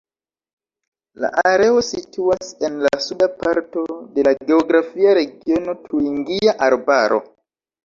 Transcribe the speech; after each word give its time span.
La 1.25 1.29
areo 1.49 1.83
situas 1.87 2.49
en 2.69 2.79
la 2.87 2.93
suda 3.09 3.29
parto 3.43 3.85
de 4.17 4.25
la 4.29 4.35
geografia 4.49 5.15
regiono 5.21 5.79
Turingia 5.87 6.59
Arbaro. 6.73 7.25